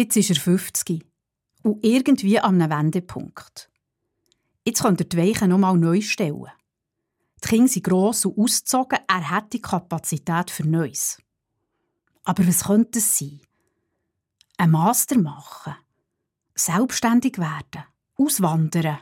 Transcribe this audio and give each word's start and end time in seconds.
Jetzt 0.00 0.16
ist 0.16 0.30
er 0.30 0.36
50 0.36 1.04
und 1.62 1.84
irgendwie 1.84 2.40
an 2.40 2.62
einem 2.62 2.70
Wendepunkt. 2.70 3.70
Jetzt 4.64 4.80
könnt 4.80 4.98
ihr 4.98 5.06
die 5.06 5.18
Weichen 5.18 5.50
noch 5.50 5.58
mal 5.58 5.76
neu 5.76 6.00
stellen. 6.00 6.46
Die 7.44 7.48
Kinder 7.48 7.68
sind 7.68 7.84
gross 7.84 8.24
und 8.24 8.38
ausgezogen, 8.38 9.00
er 9.06 9.28
hat 9.28 9.52
die 9.52 9.60
Kapazität 9.60 10.50
für 10.50 10.66
Neues. 10.66 11.18
Aber 12.24 12.48
was 12.48 12.64
könnte 12.64 12.98
es 12.98 13.18
sein? 13.18 13.42
Ein 14.56 14.70
Master 14.70 15.18
machen, 15.18 15.76
selbstständig 16.54 17.36
werden, 17.36 17.84
auswandern. 18.16 19.00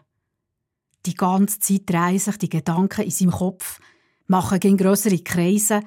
Die 1.06 1.14
ganze 1.14 1.60
Zeit 1.60 1.88
drehen 1.88 2.18
sich 2.18 2.38
die 2.38 2.48
Gedanken 2.48 3.02
in 3.02 3.12
seinem 3.12 3.30
Kopf, 3.30 3.78
machen 4.26 4.58
gegen 4.58 4.76
grössere 4.76 5.20
Kreise, 5.20 5.80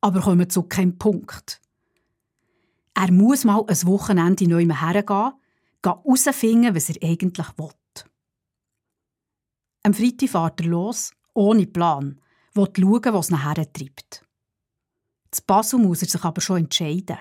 aber 0.00 0.22
kommen 0.22 0.48
zu 0.48 0.62
keinem 0.62 0.96
Punkt. 0.96 1.60
Er 2.94 3.12
muss 3.12 3.44
mal 3.44 3.64
ein 3.66 3.86
Wochenende 3.86 4.48
neu 4.48 4.66
hergehen, 4.66 5.32
herausfinden, 5.82 6.74
was 6.74 6.90
er 6.90 7.02
eigentlich 7.02 7.48
will. 7.58 7.70
Am 9.82 9.92
Freitag 9.92 10.30
fährt 10.30 10.60
er 10.60 10.66
los, 10.66 11.12
ohne 11.34 11.66
Plan, 11.66 12.20
will 12.54 12.70
schauen, 12.74 13.14
was 13.14 13.30
ihn 13.30 13.42
hertreibt. 13.42 14.24
Zu 15.30 15.42
Basel 15.46 15.80
muss 15.80 16.02
er 16.02 16.08
sich 16.08 16.24
aber 16.24 16.40
schon 16.40 16.58
entscheiden. 16.58 17.18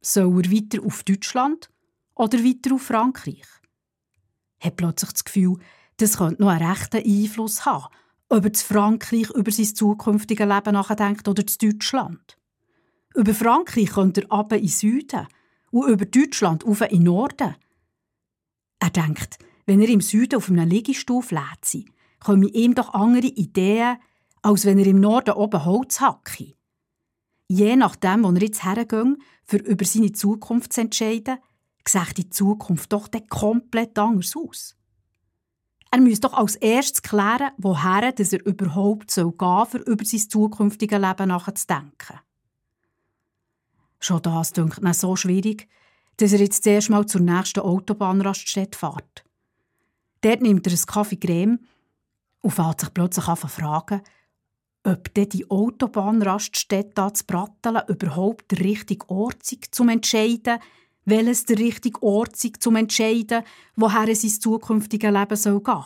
Soll 0.00 0.44
er 0.44 0.52
weiter 0.52 0.84
auf 0.84 1.02
Deutschland 1.02 1.68
oder 2.14 2.38
weiter 2.38 2.74
auf 2.74 2.82
Frankreich? 2.82 3.44
Er 4.60 4.68
hat 4.68 4.76
plötzlich 4.76 5.12
das 5.12 5.24
Gefühl, 5.24 5.58
das 5.96 6.18
könnte 6.18 6.40
noch 6.40 6.50
einen 6.50 6.70
rechten 6.70 7.04
Einfluss 7.04 7.66
haben, 7.66 7.86
ob 8.28 8.44
er 8.44 8.52
zu 8.52 8.64
Frankreich 8.64 9.30
über 9.30 9.50
sein 9.50 9.74
zukünftiges 9.74 10.46
Leben 10.46 10.72
nachdenkt 10.72 11.26
oder 11.28 11.46
zu 11.46 11.58
Deutschland. 11.58 12.38
Über 13.16 13.32
Frankreich 13.32 13.92
könnte 13.92 14.24
er 14.24 14.32
ab 14.32 14.52
in 14.52 14.60
den 14.60 14.68
Süden 14.68 15.26
und 15.70 15.88
über 15.88 16.04
Deutschland 16.04 16.66
auf 16.66 16.82
in 16.82 16.88
den 16.88 17.02
Norden. 17.04 17.56
Er 18.78 18.90
denkt, 18.90 19.38
wenn 19.64 19.80
er 19.80 19.88
im 19.88 20.02
Süden 20.02 20.36
auf 20.36 20.50
einem 20.50 20.68
Liegestuhl 20.68 21.24
lädt, 21.30 21.86
kommen 22.20 22.48
ihm 22.48 22.74
doch 22.74 22.92
andere 22.92 23.26
Ideen, 23.26 23.96
als 24.42 24.66
wenn 24.66 24.78
er 24.78 24.86
im 24.86 25.00
Norden 25.00 25.34
oben 25.34 25.64
Holz 25.64 26.00
hacke. 26.00 26.56
Je 27.48 27.74
nachdem, 27.76 28.22
wo 28.22 28.32
er 28.32 28.42
jetzt 28.42 28.64
hergeht, 28.64 29.16
für 29.44 29.58
über 29.58 29.86
seine 29.86 30.12
Zukunft 30.12 30.74
zu 30.74 30.82
entscheiden, 30.82 31.38
sieht 31.88 32.18
die 32.18 32.28
Zukunft 32.28 32.92
doch 32.92 33.08
dann 33.08 33.26
komplett 33.28 33.98
anders 33.98 34.34
aus. 34.36 34.76
Er 35.90 36.02
muss 36.02 36.20
doch 36.20 36.34
als 36.34 36.56
erstes 36.56 37.00
klären, 37.00 37.52
woher 37.56 38.12
er 38.14 38.46
überhaupt 38.46 39.10
soll 39.10 39.32
gehen 39.32 39.66
für 39.66 39.78
über 39.78 40.04
sein 40.04 40.20
zukünftiges 40.20 41.00
Leben 41.00 41.28
nachzudenken. 41.28 42.20
Schon 44.06 44.22
das 44.22 44.52
dünkt 44.52 44.82
mir 44.82 44.94
so 44.94 45.16
schwierig, 45.16 45.66
dass 46.18 46.32
er 46.32 46.38
jetzt 46.38 46.62
zuerst 46.62 46.90
mal 46.90 47.06
zur 47.06 47.22
nächsten 47.22 47.58
Autobahnraststätte 47.58 48.78
fährt. 48.78 49.24
Dort 50.20 50.42
nimmt 50.42 50.64
er 50.64 50.74
einen 50.74 50.86
Kaffee 50.86 51.16
Creme 51.16 51.58
und 52.40 52.52
fährt 52.52 52.82
sich 52.82 52.94
plötzlich 52.94 53.26
an 53.26 53.36
fragen, 53.36 54.02
ob 54.84 55.12
denn 55.12 55.28
die 55.30 55.50
Autobahnraststätte 55.50 57.12
zu 57.14 57.24
Bratteln 57.26 57.82
überhaupt 57.88 58.52
der 58.52 58.60
richtige 58.60 59.10
Ort 59.10 59.42
ist, 59.50 59.74
zum 59.74 59.88
entscheiden, 59.88 60.60
welches 61.04 61.46
der 61.46 61.58
richtige 61.58 62.00
Ort 62.00 62.44
ist, 62.44 62.62
zum 62.62 62.76
entscheiden, 62.76 63.42
woher 63.74 64.14
sein 64.14 64.30
zukünftiges 64.30 65.10
Leben 65.10 65.36
soll 65.36 65.60
gehen. 65.60 65.84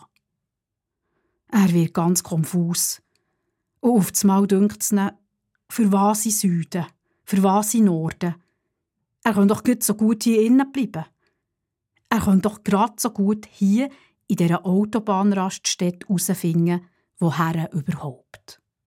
Er 1.49 1.73
wird 1.73 1.95
ganz 1.95 2.23
konfus. 2.23 3.01
Und 3.81 3.99
auf 3.99 4.13
einmal 4.21 4.47
dünkt 4.47 4.83
es 4.83 4.93
ihn, 4.93 5.11
für 5.71 5.91
was 5.91 6.27
in 6.27 6.33
Süden, 6.33 6.85
für 7.31 7.45
was 7.45 7.75
in 7.75 7.85
Norden. 7.85 8.35
Er 9.23 9.35
kann 9.35 9.47
doch 9.47 9.63
gut 9.63 9.85
so 9.85 9.95
gut 9.95 10.25
hier 10.25 10.43
innen 10.43 10.73
bleiben. 10.73 11.05
Er 12.09 12.19
kann 12.19 12.41
doch 12.41 12.65
gerade 12.65 12.95
so 12.97 13.11
gut 13.11 13.47
hier 13.49 13.89
in 14.27 14.37
dieser 14.37 14.67
Autobahnraststätte 14.67 16.09
herausfinden, 16.09 16.81
woher 17.21 17.73
überhaupt. 17.73 18.61